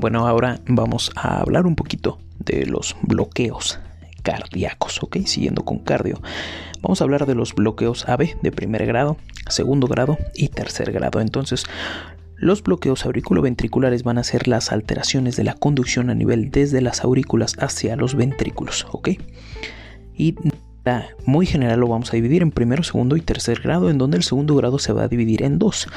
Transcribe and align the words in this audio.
Bueno, 0.00 0.26
ahora 0.26 0.60
vamos 0.66 1.12
a 1.14 1.40
hablar 1.40 1.66
un 1.66 1.76
poquito 1.76 2.18
de 2.38 2.64
los 2.64 2.96
bloqueos 3.02 3.80
cardíacos, 4.22 5.02
¿ok? 5.02 5.18
Siguiendo 5.26 5.62
con 5.62 5.78
cardio. 5.80 6.22
Vamos 6.80 7.00
a 7.00 7.04
hablar 7.04 7.26
de 7.26 7.34
los 7.34 7.54
bloqueos 7.54 8.08
AB 8.08 8.40
de 8.40 8.50
primer 8.50 8.86
grado, 8.86 9.18
segundo 9.50 9.88
grado 9.88 10.16
y 10.34 10.48
tercer 10.48 10.90
grado. 10.92 11.20
Entonces, 11.20 11.64
los 12.36 12.62
bloqueos 12.62 13.04
auriculoventriculares 13.04 14.02
van 14.02 14.16
a 14.16 14.24
ser 14.24 14.48
las 14.48 14.72
alteraciones 14.72 15.36
de 15.36 15.44
la 15.44 15.52
conducción 15.52 16.08
a 16.08 16.14
nivel 16.14 16.50
desde 16.50 16.80
las 16.80 17.04
aurículas 17.04 17.56
hacia 17.58 17.94
los 17.94 18.14
ventrículos, 18.14 18.86
¿ok? 18.92 19.10
Y 20.14 20.34
muy 21.24 21.46
general 21.46 21.80
lo 21.80 21.88
vamos 21.88 22.12
a 22.12 22.16
dividir 22.16 22.42
en 22.42 22.50
primero, 22.50 22.82
segundo 22.82 23.16
y 23.16 23.20
tercer 23.20 23.60
grado, 23.60 23.90
en 23.90 23.98
donde 23.98 24.16
el 24.16 24.22
segundo 24.22 24.56
grado 24.56 24.78
se 24.78 24.92
va 24.92 25.04
a 25.04 25.08
dividir 25.08 25.42
en 25.42 25.58
dos. 25.58 25.88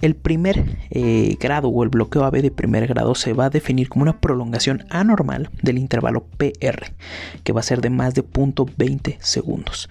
El 0.00 0.14
primer 0.14 0.78
eh, 0.90 1.36
grado 1.40 1.68
o 1.68 1.82
el 1.82 1.88
bloqueo 1.88 2.24
AB 2.24 2.40
de 2.40 2.50
primer 2.50 2.86
grado 2.86 3.14
se 3.14 3.32
va 3.32 3.46
a 3.46 3.50
definir 3.50 3.88
como 3.88 4.02
una 4.02 4.20
prolongación 4.20 4.84
anormal 4.90 5.50
del 5.62 5.78
intervalo 5.78 6.26
PR, 6.36 6.92
que 7.42 7.52
va 7.52 7.60
a 7.60 7.64
ser 7.64 7.80
de 7.80 7.90
más 7.90 8.14
de 8.14 8.24
0.20 8.24 9.16
segundos. 9.20 9.88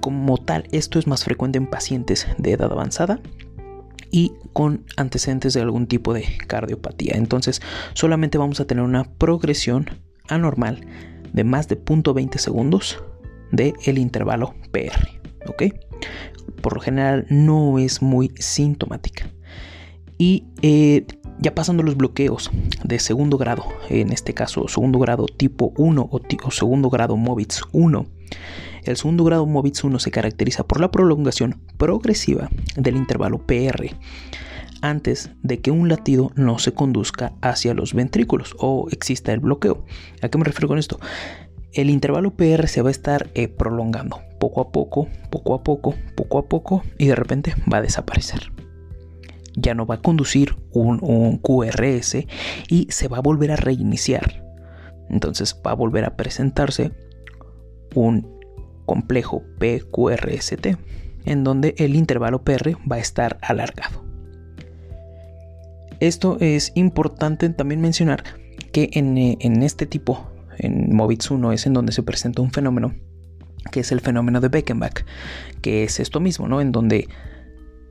Como 0.00 0.38
tal, 0.38 0.66
esto 0.72 0.98
es 0.98 1.06
más 1.06 1.22
frecuente 1.22 1.58
en 1.58 1.68
pacientes 1.68 2.26
de 2.38 2.52
edad 2.52 2.72
avanzada 2.72 3.20
y 4.10 4.32
con 4.52 4.84
antecedentes 4.96 5.54
de 5.54 5.60
algún 5.60 5.86
tipo 5.86 6.14
de 6.14 6.24
cardiopatía. 6.46 7.14
Entonces, 7.14 7.62
solamente 7.94 8.38
vamos 8.38 8.60
a 8.60 8.66
tener 8.66 8.82
una 8.82 9.04
progresión 9.04 9.88
anormal 10.28 10.84
de 11.32 11.44
más 11.44 11.68
de 11.68 11.78
0.20 11.78 12.38
segundos 12.38 13.02
del 13.52 13.74
el 13.84 13.98
intervalo 13.98 14.54
PR. 14.72 15.08
¿Ok? 15.46 15.62
por 16.62 16.74
lo 16.74 16.80
general 16.80 17.26
no 17.28 17.78
es 17.78 18.00
muy 18.00 18.32
sintomática. 18.38 19.28
Y 20.16 20.44
eh, 20.62 21.04
ya 21.40 21.54
pasando 21.54 21.82
los 21.82 21.96
bloqueos 21.96 22.50
de 22.84 22.98
segundo 22.98 23.36
grado, 23.36 23.64
en 23.90 24.12
este 24.12 24.32
caso 24.32 24.68
segundo 24.68 24.98
grado 24.98 25.26
tipo 25.26 25.72
1 25.76 26.08
o, 26.10 26.50
segundo 26.50 26.88
grado 26.88 27.16
MOVITS 27.16 27.62
1, 27.72 28.06
el 28.84 28.96
segundo 28.96 29.24
grado 29.24 29.46
MOVITS 29.46 29.84
1 29.84 29.98
se 29.98 30.10
caracteriza 30.10 30.64
por 30.64 30.80
la 30.80 30.90
prolongación 30.90 31.60
progresiva 31.76 32.48
del 32.76 32.96
intervalo 32.96 33.44
PR 33.44 33.94
antes 34.80 35.30
de 35.42 35.60
que 35.60 35.70
un 35.70 35.88
latido 35.88 36.32
no 36.34 36.58
se 36.58 36.72
conduzca 36.72 37.32
hacia 37.40 37.72
los 37.72 37.94
ventrículos 37.94 38.56
o 38.58 38.88
exista 38.90 39.32
el 39.32 39.38
bloqueo. 39.38 39.84
¿A 40.22 40.28
qué 40.28 40.38
me 40.38 40.44
refiero 40.44 40.66
con 40.66 40.78
esto? 40.78 40.98
El 41.74 41.90
intervalo 41.90 42.34
PR 42.34 42.68
se 42.68 42.82
va 42.82 42.88
a 42.88 42.90
estar 42.90 43.30
eh, 43.34 43.48
prolongando 43.48 44.20
poco 44.38 44.60
a 44.60 44.70
poco, 44.72 45.08
poco 45.30 45.54
a 45.54 45.62
poco, 45.62 45.94
poco 46.16 46.38
a 46.38 46.48
poco 46.48 46.82
y 46.98 47.06
de 47.06 47.14
repente 47.14 47.54
va 47.72 47.78
a 47.78 47.82
desaparecer. 47.82 48.52
Ya 49.54 49.74
no 49.74 49.86
va 49.86 49.96
a 49.96 50.02
conducir 50.02 50.56
un, 50.72 51.38
QRS 51.38 52.26
y 52.68 52.86
se 52.90 53.08
va 53.08 53.18
a 53.18 53.22
volver 53.22 53.52
a 53.52 53.56
reiniciar. 53.56 54.44
Entonces 55.10 55.60
va 55.64 55.72
a 55.72 55.74
volver 55.74 56.04
a 56.04 56.16
presentarse 56.16 56.92
un 57.94 58.40
complejo 58.86 59.42
PQRST 59.58 60.66
en 61.24 61.44
donde 61.44 61.74
el 61.78 61.94
intervalo 61.94 62.42
PR 62.42 62.76
va 62.90 62.96
a 62.96 63.00
estar 63.00 63.38
alargado. 63.42 64.04
Esto 66.00 66.36
es 66.40 66.72
importante 66.74 67.48
también 67.50 67.80
mencionar 67.80 68.24
que 68.72 68.90
en, 68.94 69.16
eh, 69.18 69.36
en 69.40 69.62
este 69.62 69.86
tipo 69.86 70.31
en 70.58 70.94
MOVITS 70.94 71.30
1 71.30 71.52
es 71.52 71.66
en 71.66 71.74
donde 71.74 71.92
se 71.92 72.02
presenta 72.02 72.42
un 72.42 72.52
fenómeno 72.52 72.94
que 73.70 73.80
es 73.80 73.92
el 73.92 74.00
fenómeno 74.00 74.40
de 74.40 74.48
Beckenbach, 74.48 75.04
que 75.60 75.84
es 75.84 76.00
esto 76.00 76.20
mismo, 76.20 76.48
¿no? 76.48 76.60
En 76.60 76.72
donde 76.72 77.08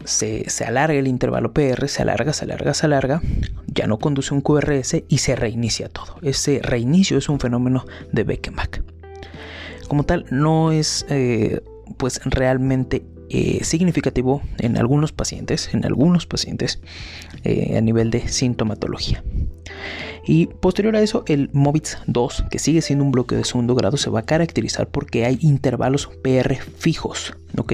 se, 0.04 0.50
se, 0.50 0.66
alarga 0.66 0.98
el 0.98 1.08
intervalo 1.08 1.54
PR, 1.54 1.88
se 1.88 2.02
alarga, 2.02 2.34
se 2.34 2.46
alarga, 2.46 2.74
se 2.74 2.86
alarga, 2.88 3.22
ya 3.68 3.88
no 3.88 3.98
conduce 3.98 4.34
un 4.34 4.42
QRS 4.42 5.04
y 5.08 5.18
se 5.20 5.36
reinicia 5.36 5.90
todo. 5.90 6.18
Ese 6.22 6.60
reinicio 6.62 7.18
es 7.18 7.30
un 7.30 7.40
fenómeno 7.40 7.86
de 8.12 8.24
Beckenbach. 8.24 8.82
Como 9.88 10.04
tal, 10.04 10.26
no 10.30 10.72
es 10.72 11.06
eh, 11.10 11.62
pues 11.98 12.22
realmente 12.26 13.06
eh, 13.30 13.64
significativo 13.64 14.42
en 14.58 14.78
algunos 14.78 15.12
pacientes, 15.12 15.74
en 15.74 15.86
algunos 15.86 16.26
pacientes 16.26 16.82
eh, 17.44 17.78
a 17.78 17.82
nivel 17.82 18.12
de 18.12 18.28
sintomatología. 18.28 19.24
Y 20.26 20.48
posterior 20.48 20.96
a 20.96 21.02
eso, 21.02 21.24
el 21.28 21.50
MOVITS 21.54 21.98
2, 22.08 22.46
que 22.50 22.60
sigue 22.60 22.82
siendo 22.82 23.04
un 23.04 23.12
bloqueo 23.12 23.40
de 23.40 23.44
segundo 23.44 23.76
grado, 23.76 23.98
se 23.98 24.10
va 24.10 24.20
a 24.20 24.26
caracterizar 24.26 24.88
porque 24.88 25.26
hay 25.26 25.40
intervalos 25.42 26.10
PR 26.22 26.56
fijos. 26.56 27.34
¿ok? 27.58 27.74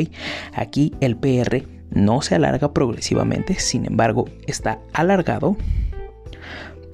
Aquí 0.54 0.94
el 1.02 1.18
PR 1.18 1.64
no 1.92 2.22
se 2.22 2.36
alarga 2.36 2.74
progresivamente, 2.74 3.60
sin 3.60 3.86
embargo, 3.86 4.26
está 4.46 4.80
alargado, 4.94 5.58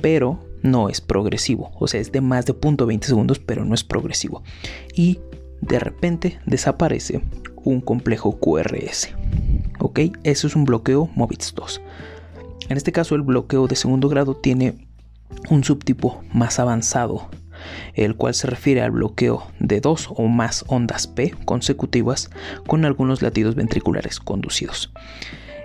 pero 0.01 0.39
no 0.61 0.89
es 0.89 1.01
progresivo. 1.01 1.71
O 1.79 1.87
sea, 1.87 1.99
es 1.99 2.11
de 2.11 2.21
más 2.21 2.45
de 2.45 2.53
0.20 2.53 3.03
segundos, 3.03 3.39
pero 3.39 3.65
no 3.65 3.75
es 3.75 3.83
progresivo. 3.83 4.43
Y 4.95 5.19
de 5.61 5.79
repente 5.79 6.39
desaparece 6.45 7.21
un 7.63 7.81
complejo 7.81 8.37
QRS. 8.39 9.09
¿Ok? 9.79 9.99
Eso 10.23 10.47
es 10.47 10.55
un 10.55 10.65
bloqueo 10.65 11.09
MOVITS 11.15 11.53
2. 11.55 11.81
En 12.69 12.77
este 12.77 12.91
caso, 12.91 13.15
el 13.15 13.21
bloqueo 13.21 13.67
de 13.67 13.75
segundo 13.75 14.09
grado 14.09 14.35
tiene 14.35 14.87
un 15.49 15.63
subtipo 15.63 16.23
más 16.33 16.59
avanzado 16.59 17.29
el 17.93 18.15
cual 18.15 18.33
se 18.33 18.47
refiere 18.47 18.81
al 18.81 18.91
bloqueo 18.91 19.47
de 19.59 19.79
dos 19.79 20.09
o 20.15 20.27
más 20.27 20.65
ondas 20.67 21.07
P 21.07 21.33
consecutivas 21.45 22.29
con 22.67 22.85
algunos 22.85 23.21
latidos 23.21 23.55
ventriculares 23.55 24.19
conducidos. 24.19 24.91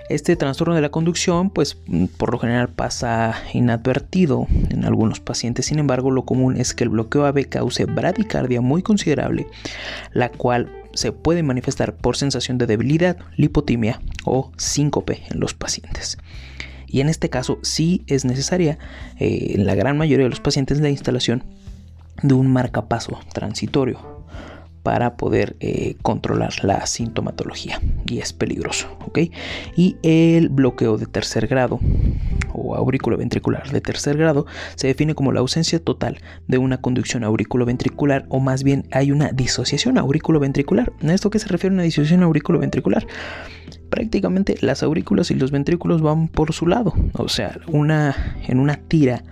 Este 0.09 0.37
trastorno 0.37 0.75
de 0.75 0.81
la 0.81 0.89
conducción, 0.89 1.51
pues 1.51 1.77
por 2.17 2.33
lo 2.33 2.39
general 2.39 2.71
pasa 2.71 3.35
inadvertido 3.53 4.47
en 4.71 4.87
algunos 4.87 5.21
pacientes. 5.21 5.67
Sin 5.67 5.79
embargo, 5.79 6.11
lo 6.11 6.25
común 6.25 6.57
es 6.57 6.73
que 6.73 6.85
el 6.85 6.91
bloqueo 6.91 7.27
AB 7.27 7.47
cause 7.51 7.85
bradicardia 7.85 8.63
muy 8.63 8.83
considerable, 8.83 9.47
la 10.13 10.31
cual 10.31 10.73
se 10.95 11.13
puede 11.13 11.43
manifestar 11.43 11.95
por 11.95 12.17
sensación 12.17 12.57
de 12.57 12.67
debilidad, 12.67 13.19
lipotimia 13.37 14.01
o 14.25 14.51
síncope 14.57 15.25
en 15.31 15.41
los 15.41 15.53
pacientes. 15.53 16.17
Y 16.89 17.01
en 17.01 17.09
este 17.09 17.31
caso 17.31 17.59
sí 17.63 18.03
es 18.07 18.25
necesaria 18.25 18.79
eh, 19.19 19.53
en 19.55 19.67
la 19.67 19.75
gran 19.75 19.97
mayoría 19.97 20.25
de 20.25 20.31
los 20.31 20.41
pacientes 20.41 20.81
la 20.81 20.91
instalación 20.91 21.45
de 22.23 22.35
un 22.35 22.49
marcapaso 22.49 23.21
transitorio 23.33 24.19
para 24.83 25.17
poder 25.17 25.57
eh, 25.61 25.97
controlar 26.01 26.65
la 26.65 26.87
sintomatología 26.87 27.81
y 28.07 28.21
es 28.21 28.33
peligroso, 28.33 28.89
¿ok? 29.07 29.19
Y 29.77 29.97
el 30.03 30.49
bloqueo 30.49 30.97
de 30.97 31.07
tercer 31.07 31.47
grado 31.47 31.79
o 32.55 32.75
auriculoventricular 32.75 33.71
de 33.71 33.81
tercer 33.81 34.17
grado 34.17 34.47
se 34.77 34.87
define 34.87 35.15
como 35.15 35.33
la 35.33 35.41
ausencia 35.41 35.79
total 35.79 36.23
de 36.47 36.59
una 36.59 36.81
conducción 36.81 37.23
auriculoventricular 37.23 38.25
o 38.31 38.41
más 38.41 38.63
bien 38.63 38.87
hay 38.91 39.13
una 39.13 39.31
disociación 39.31 39.99
auriculoventricular. 39.99 40.93
¿A 41.07 41.13
esto 41.13 41.29
qué 41.29 41.39
se 41.39 41.49
refiere 41.49 41.75
una 41.75 41.83
disociación 41.83 42.23
auriculoventricular? 42.23 43.07
Prácticamente 43.91 44.57
las 44.61 44.83
aurículas 44.83 45.31
y 45.31 45.35
los 45.35 45.51
ventrículos 45.51 46.03
van 46.03 46.29
por 46.29 46.53
su 46.53 46.67
lado, 46.67 46.95
o 47.15 47.29
sea, 47.29 47.59
una 47.69 48.37
en 48.47 48.61
una 48.61 48.77
tira 48.77 49.25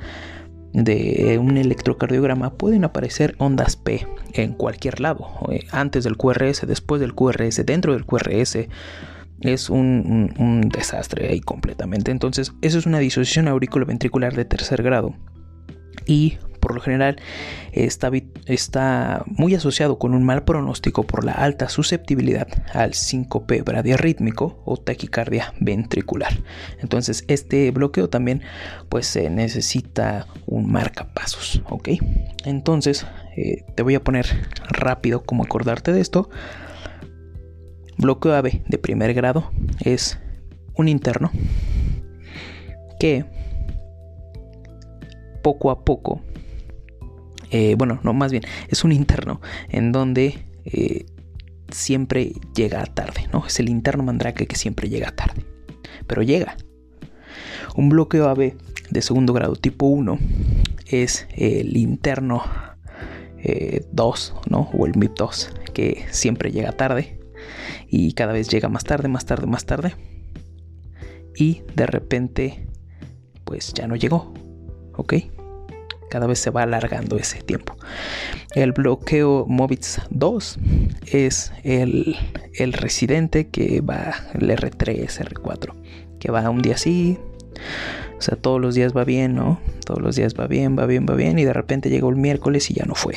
de 0.72 1.38
un 1.40 1.56
electrocardiograma 1.56 2.50
pueden 2.50 2.84
aparecer 2.84 3.34
ondas 3.38 3.76
P 3.76 4.06
en 4.34 4.52
cualquier 4.52 5.00
lado, 5.00 5.26
eh, 5.50 5.66
antes 5.72 6.04
del 6.04 6.18
QRS, 6.18 6.66
después 6.66 7.00
del 7.00 7.14
QRS, 7.14 7.64
dentro 7.64 7.94
del 7.94 8.04
QRS. 8.04 8.68
Es 9.40 9.70
un, 9.70 10.70
desastre 10.72 11.28
ahí 11.28 11.40
completamente. 11.40 12.10
Entonces, 12.10 12.52
eso 12.62 12.78
es 12.78 12.86
una 12.86 12.98
disociación 12.98 13.48
auriculoventricular 13.48 14.34
de 14.34 14.44
tercer 14.44 14.82
grado. 14.82 15.14
Y 16.06 16.38
por 16.66 16.74
lo 16.74 16.80
general 16.80 17.14
está, 17.70 18.10
está, 18.46 19.22
muy 19.28 19.54
asociado 19.54 20.00
con 20.00 20.14
un 20.14 20.24
mal 20.24 20.42
pronóstico 20.42 21.04
por 21.04 21.22
la 21.22 21.30
alta 21.30 21.68
susceptibilidad 21.68 22.48
al 22.72 22.92
síncope 22.94 23.62
bradiarrítmico 23.62 24.60
o 24.64 24.76
taquicardia 24.76 25.54
ventricular. 25.60 26.32
Entonces 26.80 27.24
este 27.28 27.70
bloqueo 27.70 28.08
también 28.08 28.42
pues 28.88 29.06
se 29.06 29.30
necesita 29.30 30.26
un 30.44 30.68
marcapasos, 30.72 31.62
¿ok? 31.68 31.90
Entonces 32.44 33.06
eh, 33.36 33.62
te 33.76 33.84
voy 33.84 33.94
a 33.94 34.02
poner 34.02 34.26
rápido 34.68 35.22
cómo 35.22 35.44
acordarte 35.44 35.92
de 35.92 36.00
esto. 36.00 36.30
Bloqueo 37.96 38.34
AB 38.34 38.64
de 38.66 38.78
primer 38.78 39.14
grado 39.14 39.52
es 39.84 40.18
un 40.74 40.88
interno 40.88 41.30
que 42.98 43.24
poco 45.46 45.70
a 45.70 45.84
poco 45.84 46.22
eh, 47.58 47.74
bueno, 47.74 48.00
no, 48.02 48.12
más 48.12 48.32
bien, 48.32 48.42
es 48.68 48.84
un 48.84 48.92
interno 48.92 49.40
en 49.70 49.90
donde 49.90 50.46
eh, 50.66 51.06
siempre 51.70 52.34
llega 52.54 52.84
tarde, 52.84 53.28
¿no? 53.32 53.46
Es 53.46 53.58
el 53.60 53.70
interno 53.70 54.02
mandrake 54.02 54.46
que 54.46 54.56
siempre 54.56 54.90
llega 54.90 55.10
tarde, 55.12 55.42
pero 56.06 56.20
llega. 56.20 56.58
Un 57.74 57.88
bloqueo 57.88 58.28
AB 58.28 58.52
de 58.90 59.00
segundo 59.00 59.32
grado 59.32 59.56
tipo 59.56 59.86
1 59.86 60.18
es 60.86 61.26
el 61.34 61.78
interno 61.78 62.42
2, 63.42 63.42
eh, 63.42 64.40
¿no? 64.50 64.68
O 64.74 64.84
el 64.84 64.92
MIP2, 64.92 65.72
que 65.72 66.04
siempre 66.10 66.52
llega 66.52 66.72
tarde 66.72 67.18
y 67.88 68.12
cada 68.12 68.34
vez 68.34 68.48
llega 68.48 68.68
más 68.68 68.84
tarde, 68.84 69.08
más 69.08 69.24
tarde, 69.24 69.46
más 69.46 69.64
tarde. 69.64 69.94
Y 71.34 71.62
de 71.74 71.86
repente, 71.86 72.66
pues 73.44 73.72
ya 73.72 73.88
no 73.88 73.96
llegó, 73.96 74.34
¿ok? 74.94 75.14
Cada 76.10 76.26
vez 76.26 76.38
se 76.38 76.50
va 76.50 76.62
alargando 76.62 77.16
ese 77.16 77.42
tiempo. 77.42 77.76
El 78.54 78.72
bloqueo 78.72 79.44
Movitz 79.48 80.00
2 80.10 80.58
es 81.06 81.52
el, 81.64 82.16
residente 82.72 83.48
que 83.48 83.80
va, 83.80 84.14
el 84.34 84.50
R3, 84.50 85.06
R4, 85.06 85.72
que 86.18 86.30
va 86.30 86.48
un 86.48 86.62
día 86.62 86.74
así, 86.74 87.18
o 88.18 88.22
sea, 88.22 88.36
todos 88.36 88.60
los 88.60 88.74
días 88.74 88.96
va 88.96 89.04
bien, 89.04 89.34
¿no? 89.34 89.60
Todos 89.84 90.00
los 90.00 90.16
días 90.16 90.34
va 90.38 90.46
bien, 90.46 90.78
va 90.78 90.86
bien, 90.86 91.06
va 91.08 91.14
bien, 91.14 91.38
y 91.38 91.44
de 91.44 91.52
repente 91.52 91.90
llegó 91.90 92.08
el 92.08 92.16
miércoles 92.16 92.70
y 92.70 92.74
ya 92.74 92.84
no 92.84 92.94
fue 92.94 93.16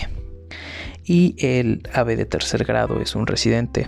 y 1.09 1.33
el 1.39 1.81
ave 1.91 2.15
de 2.15 2.25
tercer 2.25 2.65
grado 2.65 3.01
es 3.01 3.15
un 3.15 3.25
residente, 3.25 3.88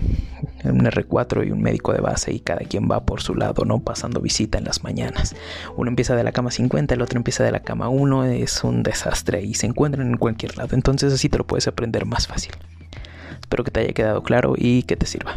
un 0.64 0.80
R4 0.80 1.46
y 1.46 1.52
un 1.52 1.62
médico 1.62 1.92
de 1.92 2.00
base 2.00 2.32
y 2.32 2.40
cada 2.40 2.62
quien 2.62 2.88
va 2.90 3.06
por 3.06 3.22
su 3.22 3.36
lado, 3.36 3.64
¿no? 3.64 3.78
Pasando 3.78 4.20
visita 4.20 4.58
en 4.58 4.64
las 4.64 4.82
mañanas. 4.82 5.36
Uno 5.76 5.88
empieza 5.88 6.16
de 6.16 6.24
la 6.24 6.32
cama 6.32 6.50
50, 6.50 6.94
el 6.94 7.00
otro 7.00 7.18
empieza 7.18 7.44
de 7.44 7.52
la 7.52 7.60
cama 7.60 7.88
1, 7.88 8.24
es 8.24 8.64
un 8.64 8.82
desastre 8.82 9.40
y 9.40 9.54
se 9.54 9.66
encuentran 9.66 10.08
en 10.08 10.16
cualquier 10.16 10.58
lado, 10.58 10.74
entonces 10.74 11.12
así 11.12 11.28
te 11.28 11.38
lo 11.38 11.46
puedes 11.46 11.68
aprender 11.68 12.06
más 12.06 12.26
fácil. 12.26 12.54
Espero 13.40 13.62
que 13.62 13.70
te 13.70 13.78
haya 13.78 13.92
quedado 13.92 14.24
claro 14.24 14.54
y 14.58 14.82
que 14.82 14.96
te 14.96 15.06
sirva. 15.06 15.36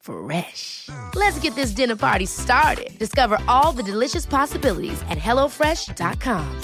Fresh. 0.00 0.88
Let's 1.14 1.38
get 1.40 1.54
this 1.54 1.70
dinner 1.72 1.96
party 1.96 2.26
started. 2.26 2.98
Discover 2.98 3.38
all 3.48 3.72
the 3.72 3.82
delicious 3.82 4.26
possibilities 4.26 5.00
at 5.08 5.18
hellofresh.com. 5.18 6.60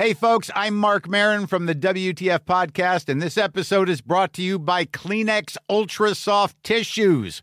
Hey, 0.00 0.14
folks, 0.14 0.50
I'm 0.54 0.76
Mark 0.76 1.08
Marin 1.08 1.46
from 1.46 1.66
the 1.66 1.74
WTF 1.74 2.46
Podcast, 2.46 3.10
and 3.10 3.20
this 3.20 3.36
episode 3.36 3.90
is 3.90 4.00
brought 4.00 4.32
to 4.32 4.42
you 4.42 4.58
by 4.58 4.86
Kleenex 4.86 5.58
Ultra 5.68 6.14
Soft 6.14 6.56
Tissues 6.62 7.42